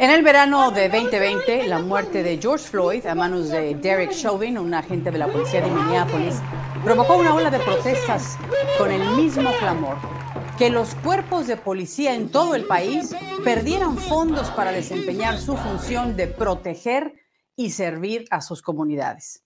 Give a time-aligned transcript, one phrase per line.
[0.00, 4.56] En el verano de 2020, la muerte de George Floyd a manos de Derek Chauvin,
[4.56, 6.36] un agente de la policía de Minneapolis,
[6.82, 8.38] provocó una ola de protestas
[8.78, 9.98] con el mismo clamor,
[10.56, 16.16] que los cuerpos de policía en todo el país perdieran fondos para desempeñar su función
[16.16, 17.12] de proteger
[17.54, 19.44] y servir a sus comunidades.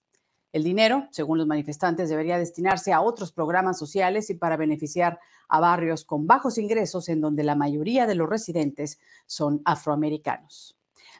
[0.55, 5.19] El dinero, según los manifestantes, debería destinarse a otros programas sociales y para beneficiar
[5.49, 10.77] a barrios con bajos ingresos en donde la mayoría de los residentes son afroamericanos.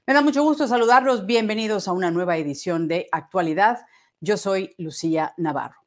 [0.08, 1.26] Me da mucho gusto saludarlos.
[1.26, 3.80] Bienvenidos a una nueva edición de Actualidad.
[4.22, 5.82] Yo soy Lucía Navarro.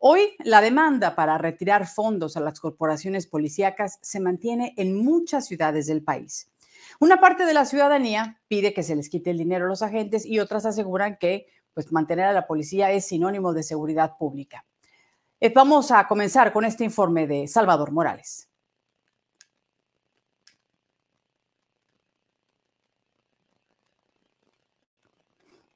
[0.00, 5.86] Hoy la demanda para retirar fondos a las corporaciones policíacas se mantiene en muchas ciudades
[5.86, 6.50] del país.
[6.98, 10.26] Una parte de la ciudadanía pide que se les quite el dinero a los agentes
[10.26, 14.64] y otras aseguran que pues mantener a la policía es sinónimo de seguridad pública.
[15.40, 18.50] Eh, vamos a comenzar con este informe de Salvador Morales.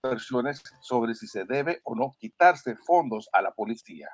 [0.09, 4.11] versiones sobre si se debe o no quitarse fondos a la policía.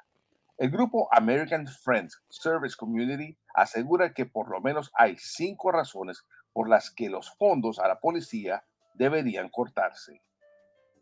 [0.56, 6.68] El grupo American Friends Service Community asegura que por lo menos hay cinco razones por
[6.68, 8.62] las que los fondos a la policía
[8.94, 10.22] deberían cortarse.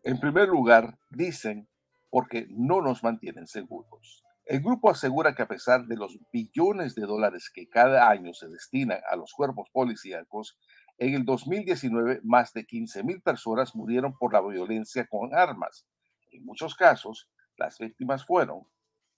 [0.08, 1.68] En primer lugar, dicen
[2.08, 4.24] porque no nos mantienen seguros.
[4.46, 8.48] El grupo asegura que a pesar de los billones de dólares que cada año se
[8.48, 10.58] destinan a los cuerpos policíacos,
[10.96, 15.84] en el 2019 más de 15 mil personas murieron por la violencia con armas.
[16.30, 17.28] En muchos casos,
[17.58, 18.62] las víctimas fueron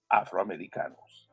[0.09, 1.31] afroamericanos.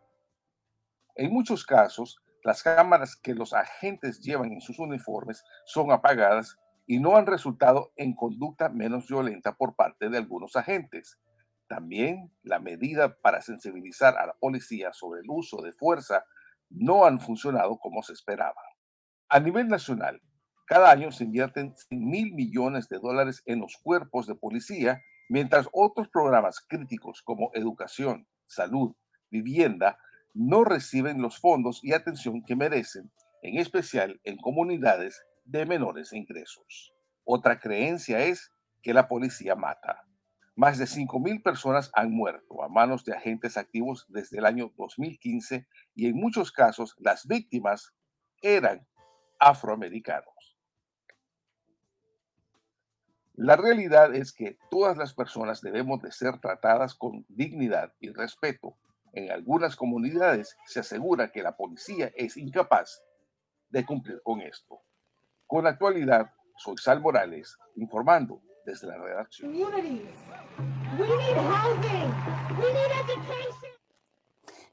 [1.16, 7.00] En muchos casos, las cámaras que los agentes llevan en sus uniformes son apagadas y
[7.00, 11.20] no han resultado en conducta menos violenta por parte de algunos agentes.
[11.68, 16.24] También la medida para sensibilizar a la policía sobre el uso de fuerza
[16.70, 18.62] no han funcionado como se esperaba.
[19.28, 20.22] A nivel nacional,
[20.66, 26.08] cada año se invierten mil millones de dólares en los cuerpos de policía, mientras otros
[26.08, 28.96] programas críticos como educación, salud,
[29.30, 30.00] vivienda
[30.34, 33.12] no reciben los fondos y atención que merecen,
[33.42, 36.94] en especial en comunidades de menores ingresos.
[37.24, 40.04] Otra creencia es que la policía mata.
[40.56, 45.68] Más de 5.000 personas han muerto a manos de agentes activos desde el año 2015
[45.96, 47.94] y en muchos casos las víctimas
[48.42, 48.86] eran
[49.40, 50.58] afroamericanos.
[53.36, 58.78] La realidad es que todas las personas debemos de ser tratadas con dignidad y respeto.
[59.14, 63.04] En algunas comunidades se asegura que la policía es incapaz
[63.70, 64.82] de cumplir con esto.
[65.48, 69.54] Con la actualidad, soy Sal Morales, informando desde la redacción.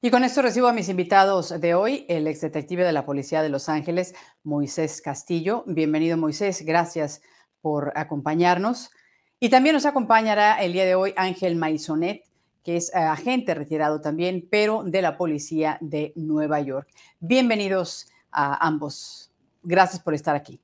[0.01, 3.41] Y con esto recibo a mis invitados de hoy, el ex detective de la Policía
[3.41, 5.63] de Los Ángeles, Moisés Castillo.
[5.69, 6.65] Bienvenido, Moisés.
[6.67, 7.23] Gracias
[7.63, 8.91] por acompañarnos.
[9.39, 12.25] Y también nos acompañará el día de hoy Ángel Maisonet,
[12.65, 16.89] que es eh, agente retirado también, pero de la Policía de Nueva York.
[17.21, 19.31] Bienvenidos a ambos.
[19.63, 20.61] Gracias por estar aquí.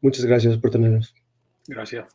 [0.00, 1.14] Muchas gracias por tenernos.
[1.66, 2.06] Gracias.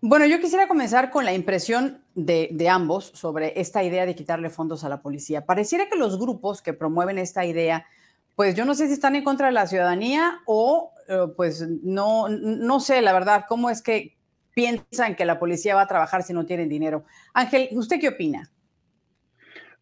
[0.00, 4.84] Bueno, yo quisiera comenzar con la impresión de, ambos sobre esta idea de quitarle fondos
[4.84, 5.46] a la policía.
[5.46, 7.86] Pareciera que los grupos que promueven esta idea,
[8.34, 12.28] pues yo no sé si están en contra de la ciudadanía o eh, pues no,
[12.28, 14.16] no sé, la verdad, cómo es que
[14.54, 17.04] piensan que la policía va a trabajar si no tienen dinero.
[17.34, 18.50] Ángel, ¿usted qué opina?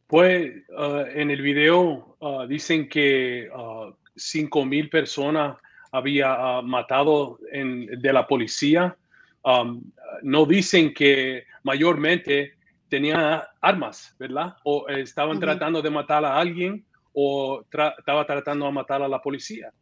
[0.06, 5.56] Pues uh, en el video uh, dicen que uh, 5 mil personas
[5.94, 8.96] había uh, matado en, de la policía.
[9.44, 9.80] Um,
[10.22, 12.54] no dicen que mayormente
[12.88, 14.56] tenían armas, ¿verdad?
[14.64, 17.62] O estaban tratando de matar a alguien o
[17.98, 19.72] estaba tratando de matar a la policía.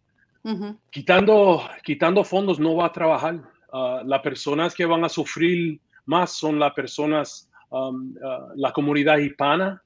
[0.90, 3.36] quitando, quitando fondos no va a trabajar.
[3.72, 9.16] Uh, las personas que van a sufrir más son las personas, um, uh, la comunidad
[9.16, 9.82] hispana,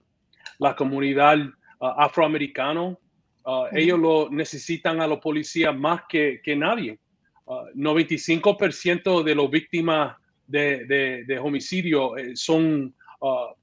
[0.59, 1.39] la comunidad
[1.79, 2.97] afroamericana,
[3.49, 6.99] Ah, ellos lo necesitan a los policías más que, que nadie.
[7.47, 10.17] 95% ah, de las víctimas
[10.49, 13.55] de, de, homicidio eh, son uh,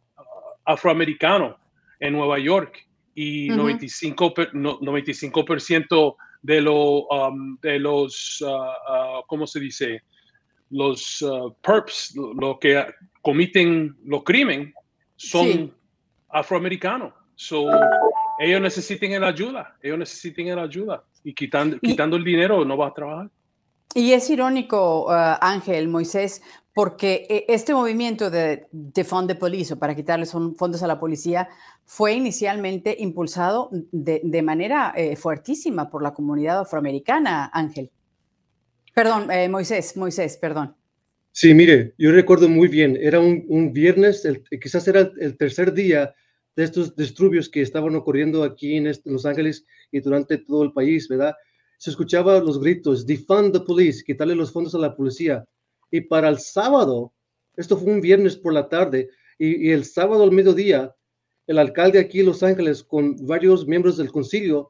[0.63, 1.57] afroamericanos
[1.99, 8.43] en Nueva York y 95%, 95 de, lo, um, de los,
[9.27, 10.01] ¿cómo se dice?
[10.69, 11.23] Los
[11.61, 12.85] perps, lo que
[13.21, 14.73] comiten los crímenes,
[15.17, 15.73] son
[16.29, 17.13] afroamericanos.
[17.35, 17.67] So,
[18.39, 22.87] ellos necesiten la ayuda, ellos necesiten la ayuda y quitando, quitando el dinero no va
[22.87, 23.29] a trabajar.
[23.95, 26.41] Y es irónico, uh, Ángel, Moisés,
[26.73, 31.47] porque eh, este movimiento de Defund the Police o para quitarles fondos a la policía
[31.85, 37.91] fue inicialmente impulsado de, manera eh, fuertísima por la comunidad afroamericana, Ángel.
[38.95, 40.75] Perdón, eh, Moisés, Moisés, perdón.
[41.31, 44.27] Sí, mire, yo recuerdo muy bien, era un, viernes,
[44.61, 46.13] quizás era el tercer día
[46.55, 51.07] de estos disturbios que estaban ocurriendo aquí en, Los Ángeles y durante todo el país,
[51.07, 51.33] ¿verdad?
[51.77, 55.43] Se escuchaban los gritos, defund the police, quitarle los fondos a la policía.
[55.91, 57.13] Y para el sábado,
[57.55, 60.95] esto fue un viernes por la tarde, y, el sábado al mediodía,
[61.47, 64.69] el alcalde aquí en Los Ángeles con varios miembros del concilio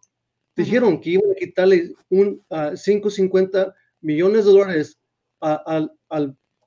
[0.55, 4.99] dijeron que iban a quitarle un, 550 millones de dólares
[5.41, 5.87] a,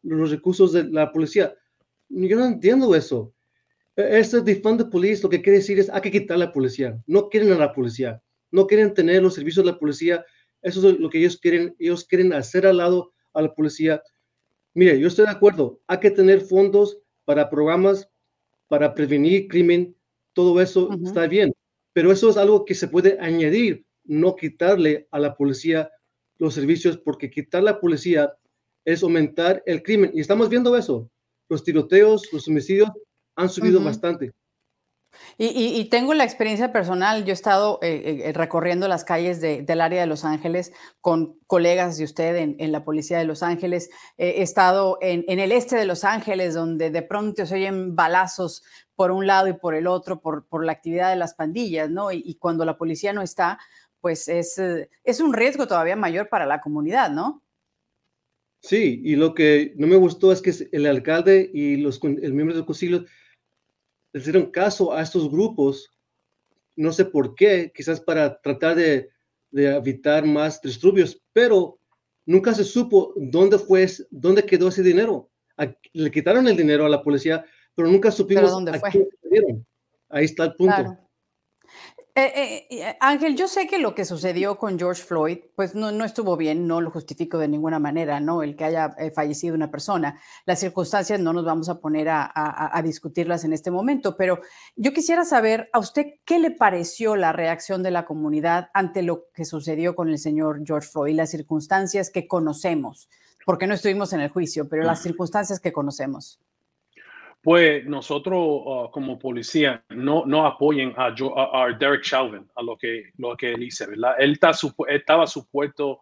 [0.03, 1.55] los recursos de la policía.
[2.09, 3.35] Yo no entiendo eso.
[3.97, 7.03] Este defund the police lo que quiere decir es hay que quitar la policía.
[7.07, 8.23] No quieren a la policía.
[8.51, 10.25] No quieren tener los servicios de la policía.
[10.61, 11.75] Eso es lo que ellos quieren.
[11.79, 14.03] Ellos quieren hacer al lado a la policía.
[14.75, 15.81] Mire, yo estoy de acuerdo.
[15.87, 18.09] Hay que tener fondos para programas
[18.69, 19.97] para prevenir crimen.
[20.35, 21.55] Todo eso está bien.
[21.95, 25.91] Pero eso es algo que se puede añadir, no quitarle a la policía
[26.37, 28.35] los servicios, porque quitar la policía
[28.85, 30.11] es aumentar el crimen.
[30.13, 31.11] Y estamos viendo eso.
[31.49, 32.91] Los tiroteos, los homicidios
[33.37, 34.33] han subido bastante.
[35.39, 40.01] Y, tengo la experiencia personal, yo he estado eh, eh, recorriendo las calles del área
[40.01, 44.99] de Los Ángeles con colegas de usted en, la policía de Los Ángeles, he estado
[45.01, 48.63] en, el este de Los Ángeles, donde de pronto se oyen balazos
[48.95, 52.11] por un lado y por el otro por, por la actividad de las pandillas, ¿no?
[52.13, 53.59] Y, cuando la policía no está,
[54.01, 57.43] pues es, eh, es un riesgo todavía mayor para la comunidad, ¿no?
[58.63, 62.57] Sí, y lo que no me gustó es que el alcalde y los el miembro
[62.57, 63.05] del concilio
[64.17, 65.91] le hicieron caso a estos grupos,
[66.75, 69.11] no sé por qué, quizás para tratar de,
[69.53, 71.79] evitar más disturbios, pero
[72.25, 75.31] nunca se supo dónde fue, dónde quedó ese dinero.
[75.93, 78.91] le quitaron el dinero a la policía, pero nunca supimos dónde fue.
[80.09, 80.97] Ahí está el punto.
[82.19, 86.05] Eh, eh, Ángel, yo sé que lo que sucedió con George Floyd, pues no, no,
[86.05, 88.43] estuvo bien, no lo justifico de ninguna manera, ¿no?
[88.43, 90.19] El que haya fallecido una persona.
[90.47, 94.41] Las circunstancias no nos vamos a poner a, a, discutirlas en este momento, pero
[94.77, 99.27] yo quisiera saber a usted qué le pareció la reacción de la comunidad ante lo
[99.35, 103.11] que sucedió con el señor George Floyd, las circunstancias que conocemos,
[103.45, 106.41] porque no estuvimos en el juicio, pero las circunstancias que conocemos
[107.47, 111.15] pues nosotros uh, como policía no, no apoyen a,
[111.79, 114.17] Derek Chauvin, a lo que, lo que él dice, ¿verdad?
[114.19, 114.37] Él
[114.89, 116.01] estaba supuesto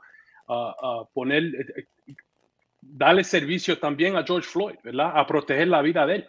[0.48, 2.14] a poner, eh,
[2.80, 5.12] darle servicio también a George Floyd, ¿verdad?
[5.14, 6.28] A proteger la vida de él.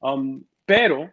[0.00, 1.12] Um, pero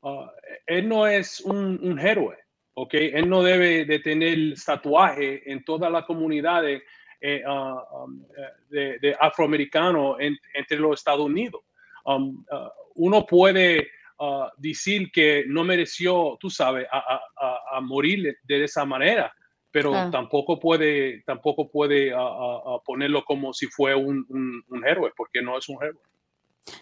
[0.00, 0.26] uh,
[0.64, 2.38] él no es un, héroe,
[2.72, 2.94] ¿ok?
[2.94, 6.82] Él no debe de tener tatuaje en toda la comunidad de,
[7.20, 8.24] eh, uh, um,
[8.70, 10.16] de, afroamericanos
[10.54, 11.60] entre los Estados Unidos.
[12.04, 13.88] Um, uh, uno puede
[14.18, 19.32] uh, decir que no mereció, tú sabes, a, morir de esa manera,
[19.70, 24.24] pero tampoco puede, tampoco puede uh, ponerlo como si fue un,
[24.68, 26.00] un héroe, porque no es un héroe.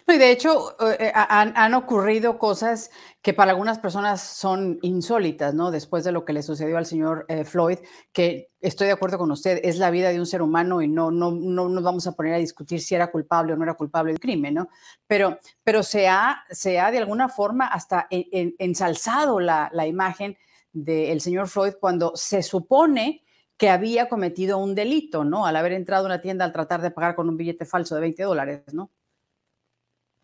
[0.07, 2.91] Y de hecho, eh, eh, han, ocurrido cosas
[3.21, 5.71] que para algunas personas son insólitas, ¿no?
[5.71, 7.79] Después de lo que le sucedió al señor eh, Floyd,
[8.11, 11.09] que estoy de acuerdo con usted, es la vida de un ser humano y no,
[11.11, 14.11] no, no nos vamos a poner a discutir si era culpable o no era culpable
[14.11, 14.69] del crimen, ¿no?
[15.07, 20.37] Pero, pero se, ha, se ha de alguna forma hasta ensalzado la, la imagen
[20.73, 23.23] del señor Floyd cuando se supone
[23.57, 25.45] que había cometido un delito, ¿no?
[25.45, 28.01] Al haber entrado a una tienda al tratar de pagar con un billete falso de
[28.01, 28.91] 20 dólares, ¿no?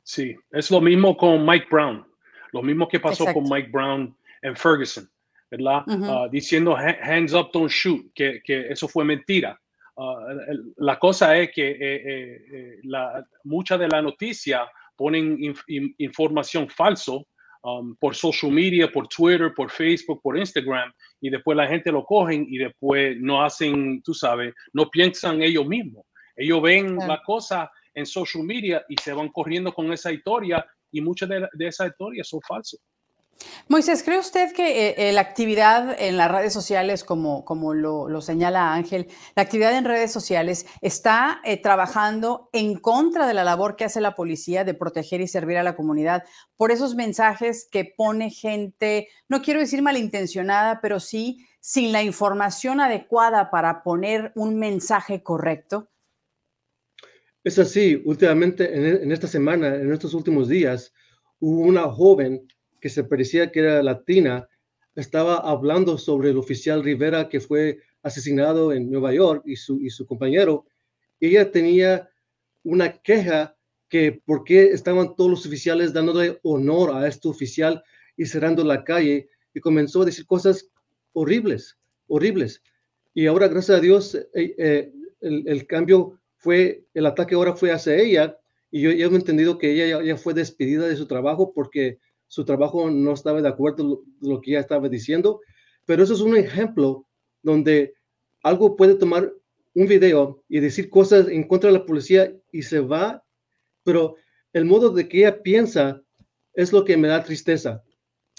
[0.08, 2.08] Sí, es lo mismo con Mike Brown,
[2.54, 5.06] lo mismo que pasó con Mike Brown en Ferguson,
[5.52, 5.84] ¿verdad?
[5.86, 9.60] Ah, diciendo hands up, don't shoot, que, que eso fue mentira.
[9.98, 10.28] Ah,
[10.78, 15.54] la cosa es que eh, eh, eh, la, mucha de la noticia ponen
[15.98, 17.28] información falso
[17.64, 22.06] um, por social media, por Twitter, por Facebook, por Instagram, y después la gente lo
[22.06, 26.06] cogen y después no hacen, tú sabes, no piensan ellos mismos.
[26.38, 31.02] Ellos ven la cosa en social media y se van corriendo con esa historia y
[31.02, 32.80] muchas de, esas historias son falsas.
[33.68, 38.22] Moisés, ¿cree usted que eh, eh, la actividad en las redes sociales, como, como lo,
[38.22, 43.76] señala Ángel, la actividad en redes sociales está eh, trabajando en contra de la labor
[43.76, 46.24] que hace la policía de proteger y servir a la comunidad
[46.56, 52.80] por esos mensajes que pone gente, no quiero decir malintencionada, pero sí sin la información
[52.80, 55.90] adecuada para poner un mensaje correcto?
[57.48, 60.94] Es así, últimamente, en, esta semana, en estos últimos días,
[61.40, 62.46] hubo una joven
[62.82, 64.50] que se parecía que era latina,
[64.96, 69.90] estaba hablando sobre el oficial Rivera que fue asesinado en Nueva York y su, y
[69.90, 70.66] su compañero.
[71.22, 72.10] Ella tenía
[72.64, 73.56] una queja
[73.88, 77.82] que por qué estaban todos los oficiales dándole honor a este oficial
[78.18, 80.70] y cerrando la calle y comenzó a decir cosas
[81.14, 81.78] horribles,
[82.08, 82.62] horribles.
[83.14, 87.96] Y ahora, gracias a Dios, eh, eh, el, cambio fue, el ataque ahora fue hacia
[87.96, 88.38] ella
[88.72, 92.46] y yo ya he entendido que ella ya, fue despedida de su trabajo porque su
[92.46, 95.42] trabajo no estaba de acuerdo con lo que ella estaba diciendo.
[95.86, 97.08] Pero eso es un ejemplo
[97.42, 97.94] donde
[98.44, 99.32] algo puede tomar
[99.74, 103.24] un video y decir cosas en contra de la policía y se va,
[103.84, 104.16] pero
[104.54, 106.02] el modo de que ella piensa
[106.54, 107.84] es lo que me da tristeza.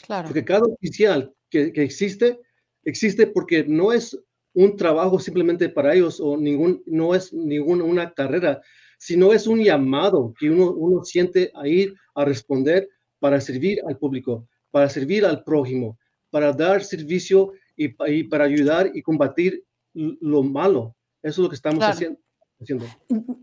[0.04, 0.28] Claro.
[0.28, 2.38] Porque cada oficial que, que existe,
[2.84, 4.20] existe porque no es
[4.58, 8.60] un trabajo simplemente para ellos o ningún, no es ninguna una carrera,
[8.98, 12.88] sino es un llamado que uno, uno siente a ir a responder
[13.20, 15.96] para servir al público, para servir al prójimo,
[16.30, 19.62] para dar servicio y, y para ayudar y combatir
[19.94, 20.96] lo malo.
[21.22, 22.18] Eso es lo que estamos haciendo.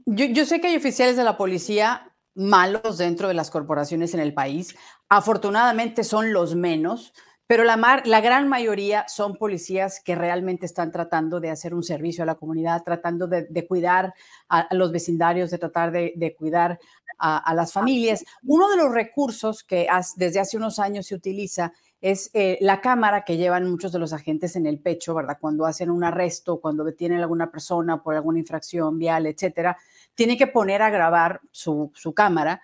[0.05, 4.19] Yo, yo, sé que hay oficiales de la policía malos dentro de las corporaciones en
[4.19, 4.75] el país.
[5.07, 7.13] Afortunadamente son los menos,
[7.47, 12.23] pero la, la, gran mayoría son policías que realmente están tratando de hacer un servicio
[12.23, 14.15] a la comunidad, tratando de, cuidar
[14.49, 16.79] a, los vecindarios, de tratar de, cuidar
[17.19, 18.25] a, las familias.
[18.43, 21.71] Uno de los recursos que desde hace unos años se utiliza
[22.01, 25.37] es eh, la cámara que llevan muchos de los agentes en el pecho, ¿verdad?
[25.39, 29.77] Cuando hacen un arresto, cuando detienen a alguna persona por alguna infracción vial, etcétera,
[30.13, 32.61] tiene que poner a grabar su, su cámara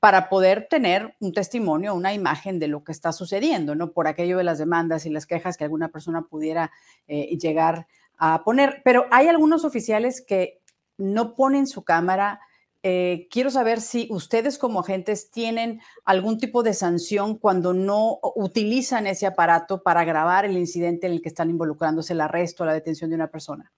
[0.00, 3.92] para poder tener un testimonio, una imagen de lo que está sucediendo, ¿no?
[3.92, 6.72] Por aquello de las demandas y las quejas que alguna persona pudiera
[7.06, 8.80] eh, llegar a poner.
[8.82, 10.62] Pero hay algunos oficiales que
[10.96, 12.40] no ponen su cámara.
[12.82, 19.06] Eh, quiero saber si ustedes como agentes tienen algún tipo de sanción cuando no utilizan
[19.06, 22.72] ese aparato para grabar el incidente en el que están involucrándose el arresto o la
[22.72, 23.70] detención de una persona.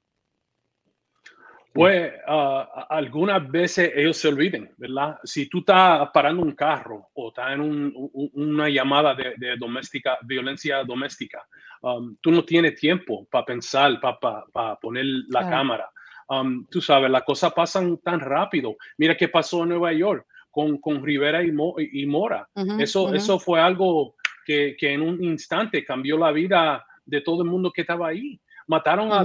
[1.73, 5.19] Pues ah, algunas veces ellos se olviden, ¿verdad?
[5.25, 7.93] Si tú estás parando un carro o estás en
[8.35, 11.47] una llamada de, doméstica, violencia doméstica,
[11.81, 15.91] um, tú no tienes tiempo para pensar, para poner la cámara.
[16.29, 18.77] Um, tú sabes, las cosas pasan tan rápido.
[18.99, 21.53] Mira qué pasó en Nueva York con, con Rivera y,
[21.93, 22.49] y Mora.
[22.79, 24.15] eso, eso fue algo
[24.45, 28.39] que, que, en un instante cambió la vida de todo el mundo que estaba ahí.
[28.67, 29.25] Mataron a,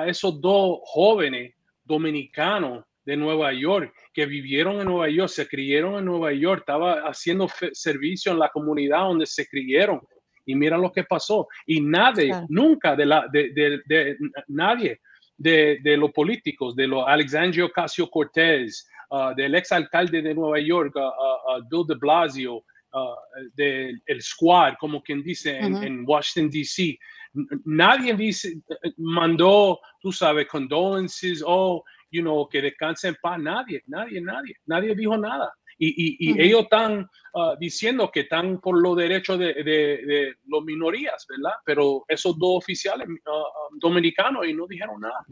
[0.00, 1.57] a esos dos jóvenes
[1.88, 7.08] dominicanos de Nueva York que vivieron en Nueva York, se criaron en Nueva York, estaba
[7.08, 10.00] haciendo servicio en la comunidad donde se criaron.
[10.44, 11.48] Y mira lo que pasó.
[11.66, 13.50] Y nadie, nunca de, la, de,
[13.86, 14.16] de,
[14.48, 15.00] nadie
[15.36, 20.94] de, de, los políticos, de los Alexandria Ocasio Cortés, uh, del exalcalde de Nueva York,
[20.96, 22.62] uh, uh, Bill de Blasio,
[23.54, 26.98] del Squad, como quien dice en, en Washington, D.C.,
[27.64, 28.60] nadie dice,
[28.96, 33.38] mandó, tú sabes, condolences o, you know, que descansen en paz.
[33.38, 35.52] Nadie, nadie, nadie, nadie dijo nada.
[35.80, 40.62] Y, y, ellos están ah, diciendo que están por los derechos de, de, de las
[40.64, 41.56] minorías, ¿verdad?
[41.64, 43.42] Pero esos dos oficiales ah,
[43.80, 45.24] dominicanos y no dijeron nada.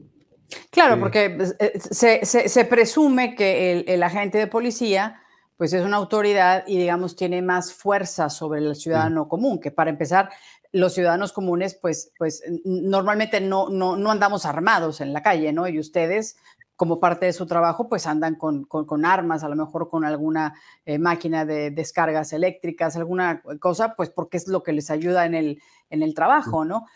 [0.70, 5.20] Claro, porque pues, eh, se, se, se, presume que el, el, agente de policía
[5.56, 9.90] pues es una autoridad y digamos tiene más fuerza sobre el ciudadano común, que para
[9.90, 10.30] empezar
[10.76, 15.66] los ciudadanos comunes, pues, pues normalmente no, no, no, andamos armados en la calle, ¿no?
[15.68, 16.36] Y ustedes,
[16.76, 20.54] como parte de su trabajo, pues andan con, con, armas, a lo mejor con alguna
[20.84, 25.34] eh, máquina de descargas eléctricas, alguna cosa, pues porque es lo que les ayuda en
[25.34, 26.86] el, en el trabajo, ¿no?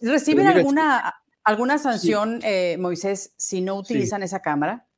[0.00, 4.88] ¿Reciben alguna, alguna sanción, eh, Moisés, si no utilizan esa cámara?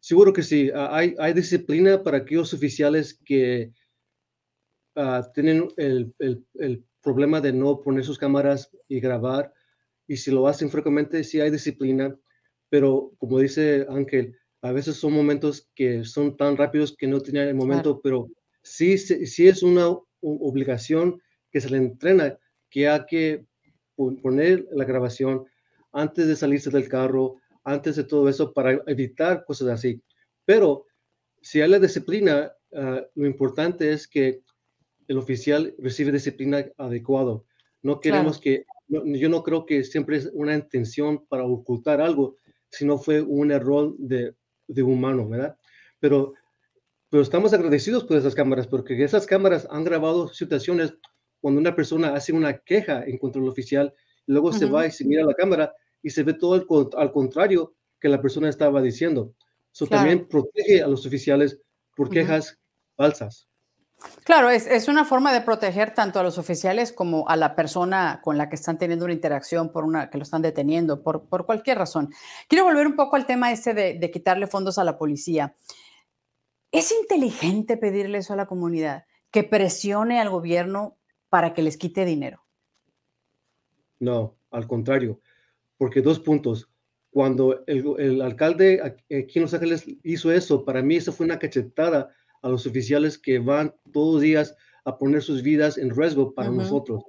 [0.00, 0.70] Seguro que sí.
[0.74, 3.72] Ah, hay, hay disciplina para aquellos oficiales que
[4.94, 9.54] uh, tienen el, el, el problema de no poner sus cámaras y grabar.
[10.08, 12.18] Y si lo hacen frecuentemente, sí hay disciplina,
[12.68, 17.46] pero como dice Ángel, a veces son momentos que son tan rápidos que no tenían
[17.46, 18.28] el momento, pero
[18.64, 21.20] sí, sí, es una obligación
[21.52, 22.36] que se le entrena,
[22.70, 23.46] que hay que
[23.94, 25.44] poner la grabación
[25.92, 30.02] antes de salirse del carro, antes de todo eso, para evitar cosas así.
[30.44, 30.86] Pero
[31.40, 34.42] si hay la disciplina, ah, lo importante es que
[35.08, 37.44] el oficial recibe disciplina adecuado.
[37.82, 42.36] No queremos que, yo no creo que siempre es una intención para ocultar algo,
[42.70, 44.34] sino fue un error de,
[44.66, 45.56] de humano, ¿verdad?
[46.00, 46.34] Pero,
[47.08, 50.94] pero estamos agradecidos por esas cámaras, porque esas cámaras han grabado situaciones
[51.40, 53.94] cuando una persona hace una queja en contra del oficial,
[54.26, 55.72] luego se va y se mira la cámara
[56.02, 56.54] y se ve todo
[56.96, 59.34] al contrario que la persona estaba diciendo.
[59.72, 61.60] Eso también protege a los oficiales
[61.94, 62.58] por quejas
[62.96, 63.48] falsas.
[64.26, 68.36] Claro, es, una forma de proteger tanto a los oficiales como a la persona con
[68.36, 71.78] la que están teniendo una interacción por una que lo están deteniendo por, por cualquier
[71.78, 72.12] razón.
[72.48, 75.54] Quiero volver un poco al tema este de, quitarle fondos a la policía.
[76.72, 79.04] ¿Es inteligente pedirle eso a la comunidad?
[79.30, 80.96] Que presione al gobierno
[81.28, 82.44] para que les quite dinero.
[84.00, 85.20] No, al contrario,
[85.78, 86.68] porque dos puntos.
[87.10, 92.12] cuando el, alcalde aquí en Los Ángeles hizo eso, para mí eso fue una cachetada
[92.42, 96.50] a los oficiales que van todos los días a poner sus vidas en riesgo para
[96.50, 97.02] nosotros.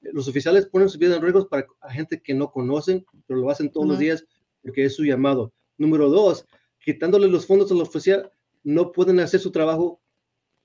[0.00, 3.70] Los oficiales ponen sus vidas en riesgo para gente que no conocen, pero lo hacen
[3.70, 4.26] todos los días
[4.62, 5.52] porque es su llamado.
[5.78, 6.46] Número dos,
[6.84, 8.30] quitándole los fondos a la oficial,
[8.62, 10.00] no pueden hacer su trabajo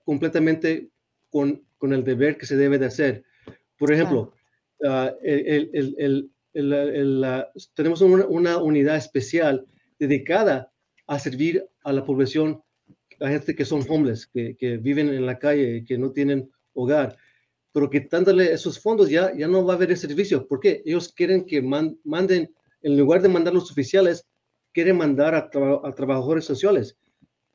[0.04, 0.90] completamente
[1.30, 3.24] con, con el deber que se debe de hacer.
[3.78, 4.34] Por ejemplo,
[4.84, 6.30] ah, el,
[7.74, 9.66] tenemos una, unidad especial
[9.98, 10.72] dedicada
[11.08, 12.62] a servir a la población,
[13.20, 17.18] a gente que son homeless, que, que viven en la calle, que no tienen hogar.
[17.72, 20.48] Pero quitándole esos fondos ya, ya no va a haber ese servicio.
[20.48, 20.82] ¿Por qué?
[20.86, 24.26] Ellos quieren que manden, en lugar de mandar los oficiales,
[24.74, 26.98] quieren mandar a, trabajadores sociales.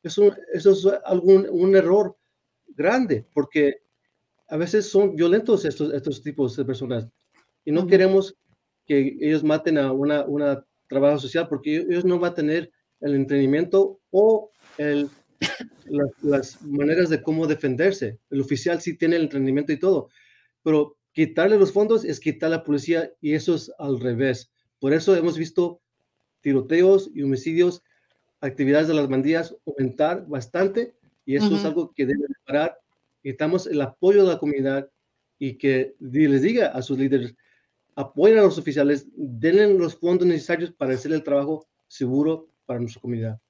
[0.02, 2.16] Eso, eso es algún, un error
[2.68, 3.78] grande, porque
[4.48, 7.08] a veces son violentos estos, estos tipos de personas
[7.64, 8.36] y no queremos
[8.86, 13.14] que ellos maten a una, una trabajo social porque ellos no van a tener el
[13.14, 15.08] entrenamiento o el,
[16.22, 18.18] las, maneras de cómo defenderse.
[18.30, 20.08] El oficial sí tiene el entrenamiento y todo,
[20.62, 24.50] pero quitarle los fondos es quitar la policía y eso es al revés.
[24.78, 25.80] Por eso hemos visto
[26.40, 27.82] tiroteos y homicidios,
[28.40, 32.78] actividades de las bandillas aumentar bastante y eso es algo que debe parar.
[33.22, 34.90] Necesitamos el apoyo de la comunidad
[35.38, 37.34] y que les diga a sus líderes,
[37.94, 43.00] apoyen a los oficiales, denle los fondos necesarios para hacer el trabajo seguro para nuestra
[43.00, 43.40] comunidad.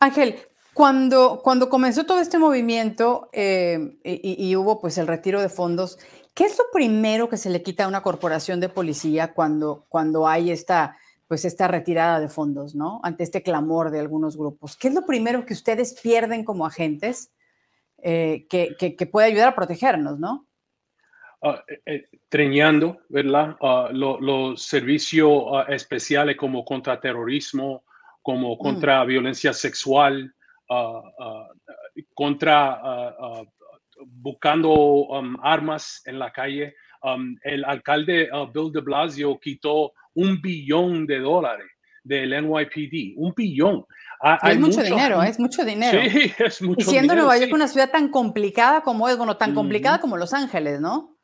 [0.00, 0.36] Ángel,
[0.74, 5.98] cuando, cuando comenzó todo este movimiento eh, y, hubo pues el retiro de fondos,
[6.34, 10.26] ¿qué es lo primero que se le quita a una corporación de policía cuando, cuando
[10.26, 10.96] hay esta,
[11.28, 13.00] pues esta retirada de fondos, ¿no?
[13.02, 14.76] Ante este clamor de algunos grupos.
[14.76, 17.32] ¿Qué es lo primero que ustedes pierden como agentes
[17.98, 20.46] eh, que, que puede ayudar a protegernos, ¿no?
[21.42, 21.56] uh,
[22.28, 23.56] treñando, ¿verdad?
[23.60, 27.84] Ah, los servicios especiales como contra terrorismo,
[28.22, 28.58] como mm.
[28.58, 30.34] contra violencia sexual,
[32.14, 32.80] contra
[34.06, 36.74] buscando um, armas en la calle.
[37.02, 41.66] Um, el alcalde Bill de Blasio quitó un billón de dólares
[42.04, 43.84] del NYPD, un billón.
[44.42, 46.00] es mucho dinero, es mucho dinero.
[46.10, 49.54] Sí, es mucho y siendo Nueva York una ciudad tan complicada como es, bueno, tan
[49.54, 51.16] complicada como Los Ángeles, ¿no?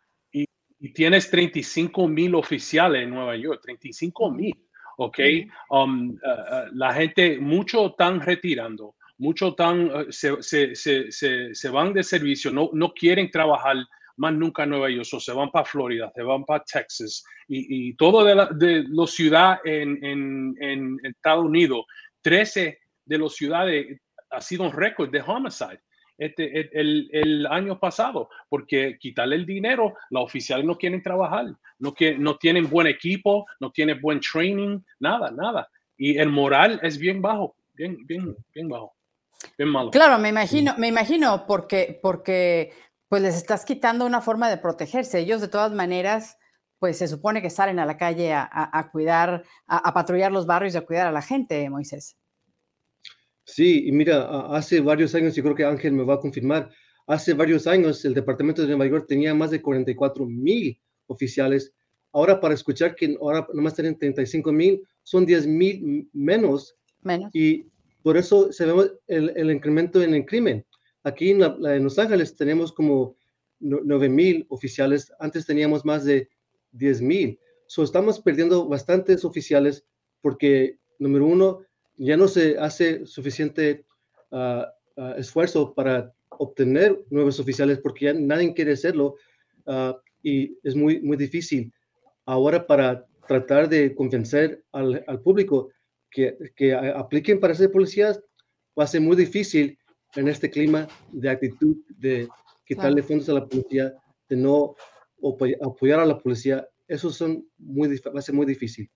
[0.80, 4.54] y tienes 35 mil oficiales en Nueva York, 35 mil,
[4.96, 5.18] ¿ok?
[5.70, 11.68] Um, uh, uh, la gente, mucho están retirando, mucho están, uh, se, se, se, se,
[11.68, 13.76] van de servicio, no, no quieren trabajar
[14.16, 17.88] más nunca en Nueva York, o se van para Florida, se van para Texas y,
[17.88, 21.85] y todo de, la, de los ciudades en, en, en Estados Unidos,
[22.22, 24.00] 13 de las ciudades
[24.31, 25.81] ha sido un récord de homicide
[26.18, 31.46] este, el, el, año pasado, porque quitarle el dinero, los oficiales no quieren trabajar,
[31.78, 35.68] no, que, no tienen buen equipo, no tienen buen training, nada, nada.
[35.96, 38.96] Y el moral es bien bajo, bien, bien, bien bajo,
[39.57, 39.90] bien malo.
[39.90, 42.72] Claro, me imagino, me imagino, porque, porque
[43.09, 45.20] pues les estás quitando una forma de protegerse.
[45.20, 46.37] Ellos de todas maneras,
[46.79, 50.46] pues se supone que salen a la calle a, a, cuidar, a, a patrullar los
[50.46, 52.16] barrios y a cuidar a la gente, Moisés.
[53.44, 56.70] Sí, y mira, hace varios años, y creo que Ángel me va a confirmar,
[57.07, 61.72] hace varios años el Departamento de Nueva York tenía más de 44 mil oficiales.
[62.12, 66.77] Ahora para escuchar que ahora nomás tienen 35 mil, son 10 mil menos.
[67.01, 67.35] Menos.
[67.35, 67.66] Y
[68.02, 70.64] por eso se ve el, incremento en el crimen.
[71.04, 73.16] Aquí en, Los Ángeles tenemos como
[73.61, 76.28] 9 mil oficiales, antes teníamos más de
[76.72, 77.38] 10 mil.
[77.66, 79.84] So, estamos perdiendo bastantes oficiales
[80.20, 81.61] porque, número uno,
[81.96, 83.84] ya no se hace suficiente
[84.30, 89.16] ah, ah, esfuerzo para obtener nuevos oficiales porque ya nadie quiere hacerlo
[89.66, 91.72] ah, y es muy, muy difícil.
[92.24, 95.70] Ahora para tratar de convencer al, al público
[96.10, 98.20] que, que, apliquen para ser policías
[98.78, 99.78] va a ser muy difícil
[100.14, 102.28] en este clima de actitud de
[102.64, 103.94] quitarle fondos a la policía,
[104.28, 104.74] de no
[105.62, 106.66] apoyar a la policía.
[106.86, 108.90] Eso son muy, va a ser muy difícil.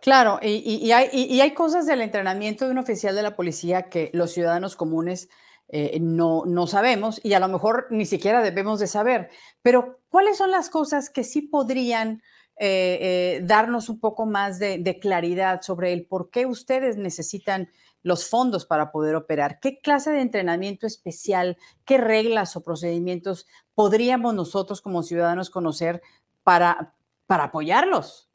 [0.00, 4.76] Claro, y, hay, cosas del entrenamiento de un oficial de la policía que los ciudadanos
[4.76, 5.28] comunes
[5.68, 9.30] eh, no, sabemos y a lo mejor ni siquiera debemos de saber.
[9.62, 12.22] Pero, ¿cuáles son las cosas que sí podrían
[12.58, 17.68] eh, eh, darnos un poco más de, claridad sobre el por qué ustedes necesitan
[18.02, 19.58] los fondos para poder operar?
[19.60, 26.00] ¿Qué clase de entrenamiento especial, qué reglas o procedimientos podríamos nosotros como ciudadanos conocer
[26.42, 26.94] para,
[27.26, 28.30] para apoyarlos?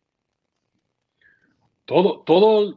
[1.85, 2.75] Todo, todo,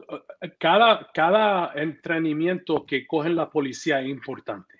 [0.59, 4.75] cada, cada entrenamiento que cogen la policía es importante.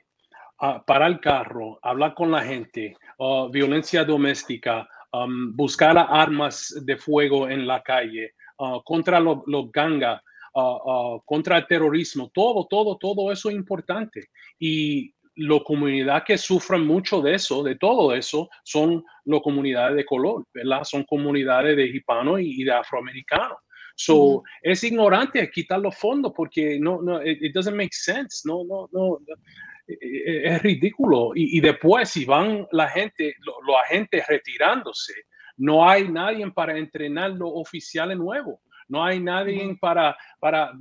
[0.61, 4.87] Uh, para el carro, hablar con la gente, uh, violencia doméstica,
[5.23, 10.21] um, buscar armas de fuego en la calle, uh, contra los gangas,
[10.53, 14.29] uh, contra el terrorismo, todo, todo, todo eso es importante.
[14.59, 20.05] Y la comunidad que sufren mucho de eso, de todo eso, son las comunidades de
[20.05, 20.83] color, ¿verdad?
[20.83, 23.57] Son comunidades de hispanos y, de afroamericanos.
[23.97, 28.41] So, es ignorante quitar los fondos porque no, no, it, doesn't make sense.
[28.45, 29.19] No, no, no.
[29.87, 31.31] Eh, es ridículo.
[31.35, 35.13] Y, y después, si van la gente, los agentes retirándose,
[35.57, 38.59] no hay nadie para entrenar los oficiales nuevos.
[38.87, 40.71] No hay nadie para, para,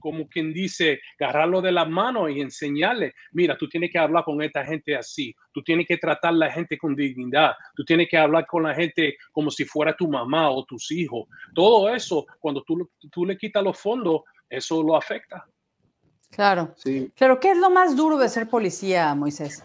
[0.00, 4.42] como quien dice, agarrarlo de las manos y enseñarle, mira, tú tienes que hablar con
[4.42, 8.18] esta gente así, tú tienes que tratar a la gente con dignidad, tú tienes que
[8.18, 11.28] hablar con la gente como si fuera tu mamá o tus hijos.
[11.54, 15.46] Todo eso, cuando tú, tú le quitas los fondos, eso lo afecta.
[16.32, 16.74] Claro.
[16.76, 17.12] Sí.
[17.18, 19.62] Pero, ¿qué es lo más duro de ser policía, Moisés?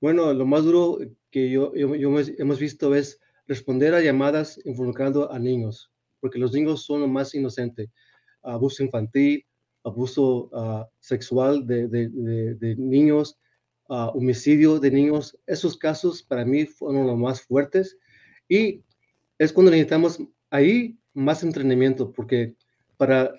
[0.00, 0.98] Bueno, lo más duro
[1.30, 5.90] que yo, yo, hemos visto es responder a llamadas involucrando a niños
[6.20, 7.90] porque los niños son lo más inocente.
[8.42, 9.44] Abuso infantil,
[9.82, 13.38] abuso ah, sexual de, niños,
[13.88, 17.96] uh, homicidio de niños, esos casos para mí fueron los más fuertes
[18.48, 18.82] y
[19.38, 22.54] es cuando necesitamos ahí más entrenamiento, porque
[22.96, 23.32] para,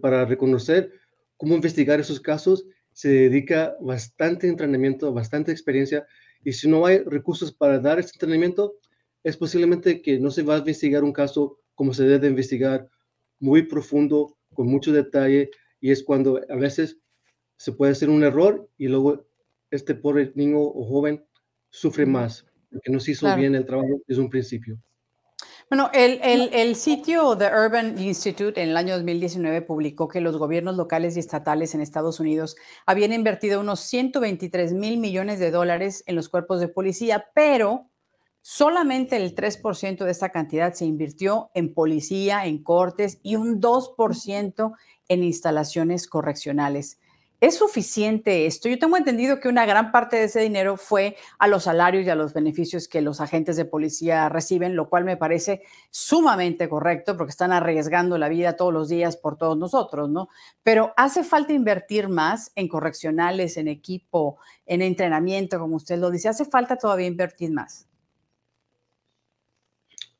[0.00, 0.92] para reconocer
[1.38, 6.06] cómo investigar esos casos se dedica bastante entrenamiento, bastante experiencia,
[6.44, 8.74] y si no hay recursos para dar ese entrenamiento,
[9.24, 12.88] es posiblemente que no se va a investigar un caso como se debe investigar,
[13.38, 16.98] muy profundo, con mucho detalle, y es cuando a veces
[17.56, 19.24] se puede hacer un error y luego
[19.70, 21.24] este pobre niño o joven
[21.70, 24.78] sufre más, porque no se hizo bien el trabajo desde un principio.
[25.70, 30.38] Bueno, el, el, el, sitio The Urban Institute en el año 2019 publicó que los
[30.38, 36.04] gobiernos locales y estatales en Estados Unidos habían invertido unos 123 mil millones de dólares
[36.06, 37.90] en los cuerpos de policía, pero
[38.50, 44.72] Solamente el 3% de esta cantidad se invirtió en policía, en cortes y un 2%
[45.08, 46.98] en instalaciones correccionales.
[47.40, 48.68] ¿Es suficiente esto?
[48.68, 52.10] Yo tengo entendido que una gran parte de ese dinero fue a los salarios y
[52.10, 57.16] a los beneficios que los agentes de policía reciben, lo cual me parece sumamente correcto
[57.16, 60.28] porque están arriesgando la vida todos los días por todos nosotros, ¿no?
[60.64, 66.28] Pero hace falta invertir más en correccionales, en equipo, en entrenamiento, como usted lo dice.
[66.28, 67.87] Hace falta todavía invertir más.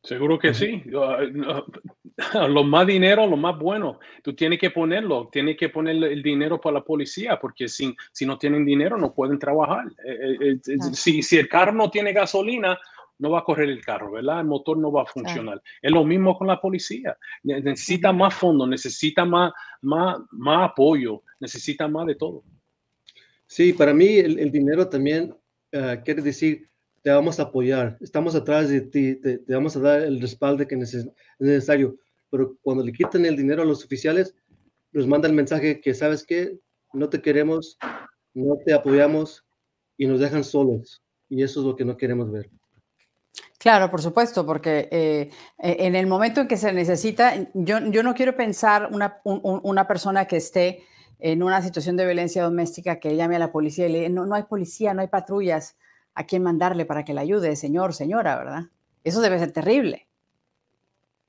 [0.02, 0.82] Seguro que sí.
[2.48, 4.00] Lo más dinero, lo más bueno.
[4.22, 8.26] Tú tienes que ponerlo, tienes que poner el dinero para la policía, porque si, si
[8.26, 9.86] no tienen dinero no pueden trabajar.
[10.04, 12.76] Eh, eh, eh, si, si el carro no tiene gasolina,
[13.18, 14.40] no va a correr el carro, ¿verdad?
[14.40, 15.62] El motor no va a funcionar.
[15.80, 17.16] Es lo mismo con la policía.
[17.44, 22.42] Necesita más fondos, necesita más, más, más apoyo, necesita más de todo.
[23.46, 25.34] Sí, para mí el, dinero también
[25.70, 26.68] quiere decir
[27.08, 30.74] te vamos a apoyar, estamos atrás de ti, te, vamos a dar el respaldo que
[30.74, 31.96] es necesario.
[32.30, 34.34] Pero cuando le quitan el dinero a los oficiales,
[34.92, 36.58] nos manda el mensaje que, ¿sabes qué?
[36.92, 37.78] No te queremos,
[38.34, 39.42] no te apoyamos
[39.96, 41.02] y nos dejan solos.
[41.30, 42.50] Y eso es lo que no queremos ver.
[43.58, 48.02] Claro, por supuesto, porque eh, e, en el momento en que se necesita, yo, yo
[48.02, 50.82] no quiero pensar una, una persona que esté
[51.18, 54.26] en una situación de violencia doméstica que llame a la policía y le diga, no,
[54.26, 55.74] no hay policía, no hay patrullas
[56.14, 58.64] a quién mandarle para que le ayude, señor, señora, ¿verdad?
[59.04, 60.08] Eso debe ser terrible.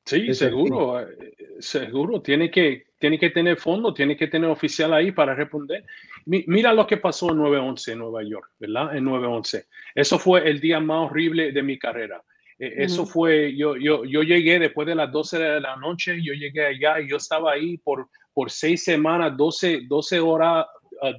[0.06, 2.22] Sí, seguro, eh, seguro.
[2.22, 5.86] Tiene que, tiene que tener fondo, tiene que tener oficial ahí para responder.
[6.26, 8.98] mira lo que pasó en 911 en Nueva York, ¿verdad?
[8.98, 9.68] En 911.
[9.94, 12.24] Eso fue el día más horrible de mi carrera.
[12.58, 16.34] E, eso fue, yo, yo, yo llegué después de las 12 de la noche, yo
[16.34, 20.66] llegué allá y yo estaba ahí por, por seis semanas, 12, 12 horas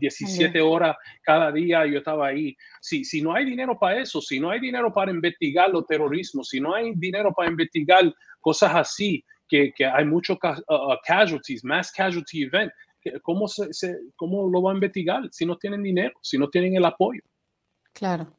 [0.00, 2.56] 17 horas cada día yo estaba ahí.
[2.80, 6.48] Si, si no hay dinero para eso, si no hay dinero para investigar los terrorismos,
[6.48, 11.64] si no hay dinero para investigar cosas así, que, que hay muchos uh, uh, casualties,
[11.64, 12.72] mass casualty event,
[13.22, 13.68] ¿cómo, se,
[14.16, 17.22] ¿cómo lo va a investigar si no tienen dinero, si no tienen el apoyo?
[17.92, 18.32] Claro.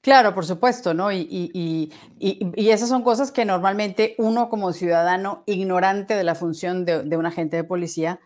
[0.00, 1.10] Claro, por supuesto, ¿no?
[1.10, 6.36] Y, y, y, y, esas son cosas que normalmente uno como ciudadano ignorante de la
[6.36, 8.20] función de, de un agente de policía,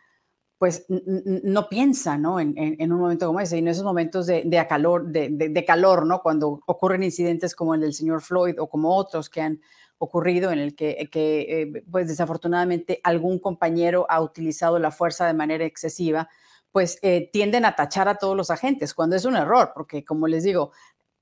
[0.61, 2.39] pues no piensa, ¿no?
[2.39, 6.21] En, un momento como ese, y en esos momentos de, calor, de, calor, ¿no?
[6.21, 9.63] Cuando ocurren incidentes como el del señor Floyd o como otros que han
[9.97, 15.65] ocurrido en el que, eh, pues desafortunadamente algún compañero ha utilizado la fuerza de manera
[15.65, 16.29] excesiva,
[16.71, 20.29] pues eh, tienden a tachar a todos los agentes, cuando es un error, porque como
[20.29, 20.73] les digo,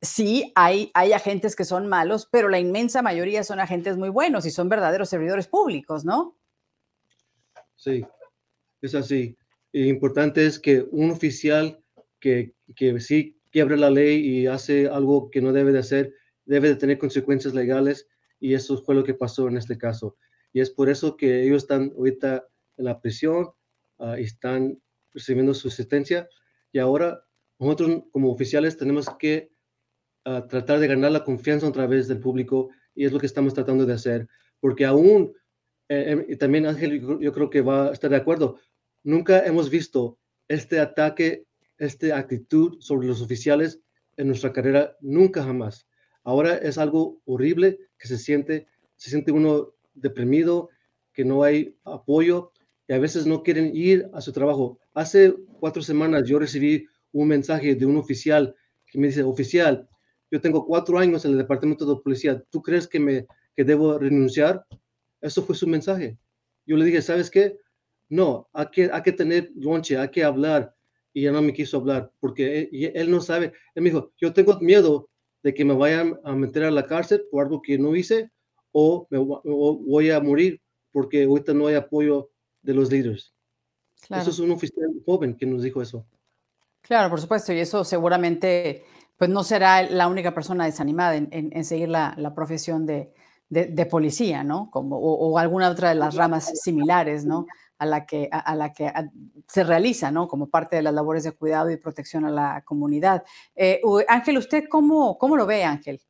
[0.02, 4.46] sí hay, hay agentes que son malos, pero la inmensa mayoría son agentes muy buenos
[4.46, 6.34] y son verdaderos servidores públicos, ¿no?
[7.76, 8.04] Sí,
[8.82, 9.36] es así.
[9.72, 11.80] Lo importante es que un oficial
[12.20, 16.14] que, que sí quiebra la ley y hace algo que no debe de hacer,
[16.44, 18.06] debe de tener consecuencias legales
[18.40, 20.16] y eso fue lo que pasó en este caso.
[20.52, 23.50] Y es por eso que ellos están ahorita en la prisión
[24.16, 24.80] y están
[25.12, 26.28] recibiendo su asistencia.
[26.72, 27.22] Y ahora
[27.58, 29.50] nosotros como oficiales tenemos que
[30.48, 33.86] tratar de ganar la confianza otra vez del público y es lo que estamos tratando
[33.86, 34.28] de hacer.
[34.60, 35.32] Porque aún,
[35.88, 38.58] eh, y también Ángel, yo creo que va a estar de acuerdo,
[39.02, 41.44] nunca hemos visto este ataque,
[41.78, 43.80] esta actitud sobre los oficiales
[44.16, 45.86] en nuestra carrera, nunca jamás.
[46.24, 50.70] Ahora es algo horrible que se siente, se siente uno deprimido,
[51.12, 52.52] que no hay apoyo
[52.86, 54.78] y a veces no quieren ir a su trabajo.
[54.94, 58.54] Hace cuatro semanas yo recibí un mensaje de un oficial
[58.86, 59.88] que me dice, oficial,
[60.30, 63.98] yo tengo cuatro años en el departamento de policía, ¿tú crees que, me, que debo
[63.98, 64.64] renunciar?
[65.20, 66.16] Eso fue su mensaje.
[66.66, 67.58] Yo le dije, ¿sabes qué?
[68.08, 70.74] No, hay que, hay que tener lonche, hay que hablar.
[71.12, 73.52] Y ya no me quiso hablar porque él, no sabe.
[73.74, 75.08] Él me dijo, yo tengo miedo
[75.42, 78.30] de que me vayan a meter a la cárcel por algo que no hice
[78.72, 80.60] o, me, voy a morir
[80.92, 82.30] porque ahorita no hay apoyo
[82.62, 83.34] de los líderes.
[84.10, 86.06] Eso es un oficial joven que nos dijo eso.
[86.82, 88.84] Claro, por supuesto, y eso seguramente
[89.18, 93.12] pues no será la única persona desanimada en, seguir la, profesión de,
[93.90, 94.70] policía, ¿no?
[94.70, 97.46] Como, o, alguna otra de las ramas similares, ¿no?
[97.78, 98.92] A la que, a, la que
[99.46, 100.26] se realiza, ¿no?
[100.26, 103.22] Como parte de las labores de cuidado y protección a la comunidad.
[103.54, 106.00] Eh, Ángel, ¿usted cómo, cómo lo ve, Ángel?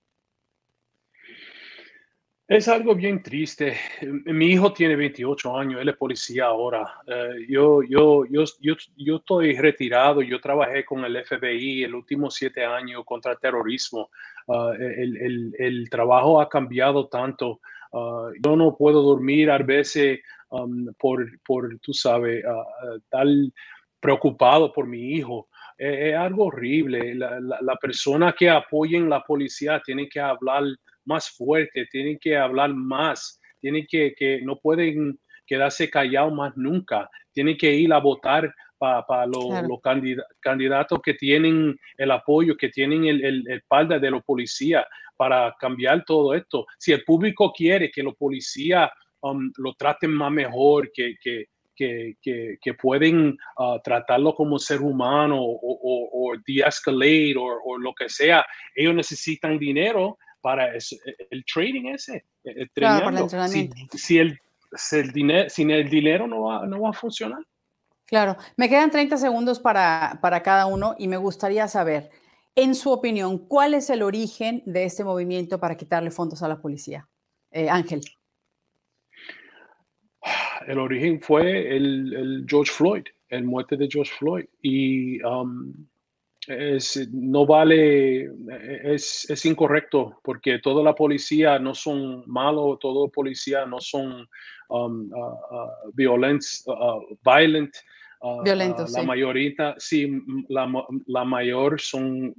[2.48, 3.76] Es algo bien triste.
[4.24, 6.94] Mi hijo tiene 28 años, él es policía ahora.
[7.06, 12.30] Eh, yo, yo, yo, yo, yo estoy retirado, yo trabajé con el FBI el último
[12.30, 14.08] siete años contra el terrorismo.
[14.48, 17.60] Ah, el, el, el, trabajo ha cambiado tanto.
[17.92, 23.52] Ah, yo no puedo dormir a veces um, por, por, tú sabes, uh, tal
[24.00, 25.48] preocupado por mi hijo.
[25.76, 27.14] es algo horrible.
[27.14, 30.64] La, la, la persona que apoyen la policía tiene que hablar
[31.04, 37.08] más fuerte, tienen que hablar más, tienen que, que no pueden quedarse callados más nunca,
[37.32, 39.80] tienen que ir a votar para los
[40.40, 44.84] candidatos que tienen el apoyo, que tienen el, el, espalda de los policías
[45.16, 46.64] para cambiar todo esto.
[46.78, 48.88] Si el público quiere que los policías
[49.20, 55.40] um, lo traten más mejor, que, que, que, que, pueden uh, tratarlo como ser humano
[55.40, 60.78] o, o, o de-escalate o, lo que sea, ellos necesitan dinero para e,
[61.30, 62.24] el trading ese.
[62.44, 63.76] El claro, para el entrenamiento.
[63.96, 64.38] Si, el,
[64.92, 67.40] el dinero, sin el dinero no va, no va a funcionar.
[68.06, 72.10] Claro, me quedan 30 segundos para, para cada uno y me gustaría saber,
[72.54, 76.60] en su opinión, ¿cuál es el origen de este movimiento para quitarle fondos a la
[76.60, 77.06] policía?
[77.50, 78.00] Eh, Ángel.
[80.68, 84.44] El origen fue el, el, George Floyd, el muerte de George Floyd.
[84.60, 85.72] Y um,
[86.46, 88.28] es, no vale,
[88.84, 94.28] es, es, incorrecto porque toda la policía no son malos, toda la policía no son
[94.68, 97.74] um, uh, uh, violence, uh, violent.
[98.44, 100.68] Violentos, la mayoría, sí, la,
[101.06, 102.34] la, mayor son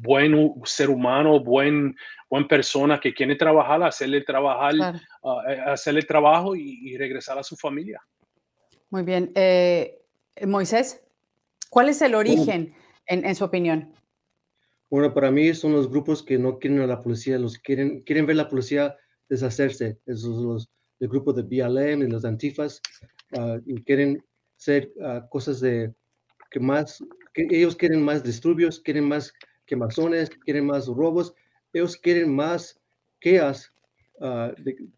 [0.00, 1.94] buen ser humano, buen,
[2.30, 4.74] buen persona que quiere trabajar, hacerle trabajar,
[5.48, 8.00] eh, hacerle trabajo y, regresar a su familia.
[8.90, 9.32] Muy bien.
[9.34, 9.98] Eh,
[10.46, 11.02] Moisés,
[11.70, 12.74] ¿cuál es el origen?
[13.08, 13.92] en, su opinión?
[14.90, 18.26] Bueno, para mí son los grupos que no quieren a la policía, los quieren, quieren
[18.26, 18.96] ver la policía
[19.28, 19.98] deshacerse.
[20.06, 20.68] Esos los,
[21.00, 22.80] el grupo de BLM y los antifas
[23.36, 24.22] ah, y quieren
[24.58, 25.94] hacer ah, cosas de
[26.50, 27.02] que más,
[27.34, 29.32] que ellos quieren más disturbios, quieren más
[29.68, 31.34] quemazones, quieren más robos,
[31.72, 32.80] ellos quieren más
[33.20, 33.72] quejas,
[34.20, 34.52] uh,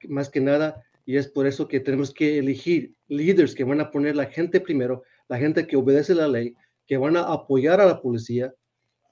[0.08, 3.90] más que nada, y es por eso que tenemos que elegir líderes que van a
[3.90, 6.54] poner la gente primero, la gente que obedece la ley,
[6.86, 8.54] que van a apoyar a la policía,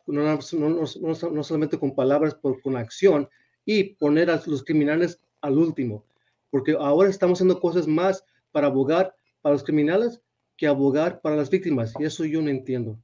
[0.06, 3.28] no, no, solamente con palabras, pero con acción
[3.66, 6.04] y poner a los criminales al último,
[6.50, 10.20] porque ahora estamos haciendo cosas más para abogar para los criminales
[10.56, 12.98] que abogar para las víctimas, y eso yo no entiendo.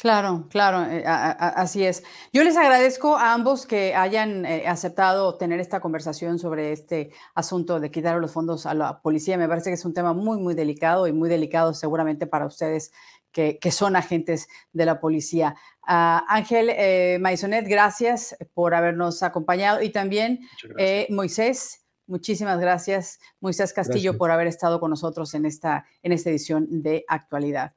[0.00, 2.02] Claro, claro, eh, así es.
[2.32, 7.78] Yo les agradezco a ambos que hayan eh, aceptado tener esta conversación sobre este asunto
[7.80, 9.36] de quitar los fondos a la policía.
[9.36, 12.92] Me parece que es un tema muy, muy delicado y muy delicado seguramente para ustedes
[13.32, 15.54] que, son agentes de la policía.
[15.86, 20.40] Ah, Ángel eh, Maisonet, gracias por habernos acompañado y también
[20.78, 21.84] eh, Moisés.
[22.06, 27.04] Muchísimas gracias, Moisés Castillo, por haber estado con nosotros en esta, en esta edición de
[27.06, 27.74] actualidad.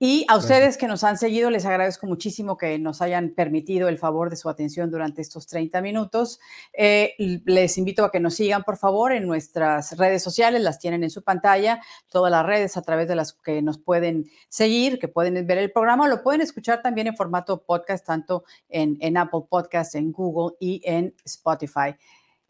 [0.00, 3.98] Y a ustedes que nos han seguido, les agradezco muchísimo que nos hayan permitido el
[3.98, 6.38] favor de su atención durante estos 30 minutos.
[6.72, 11.02] Eh, les invito a que nos sigan, por favor, en nuestras redes sociales, las tienen
[11.02, 15.08] en su pantalla, todas las redes a través de las que nos pueden seguir, que
[15.08, 19.46] pueden ver el programa, lo pueden escuchar también en formato podcast, tanto en, en Apple
[19.50, 21.96] Podcasts, en Google y en Spotify.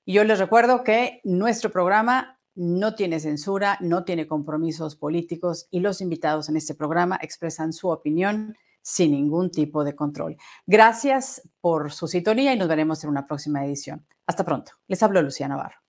[0.05, 5.79] Y yo les recuerdo que nuestro programa no tiene censura, no tiene compromisos políticos y
[5.79, 10.37] los invitados en este programa expresan su opinión sin ningún tipo de control.
[10.67, 14.05] Gracias por su sintonía y nos veremos en una próxima edición.
[14.27, 14.73] Hasta pronto.
[14.89, 15.88] Les hablo Lucía Navarro.